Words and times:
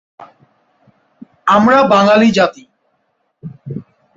আমরা 1.47 1.79
বাঙালি 1.83 2.27
জাতি। 2.31 2.63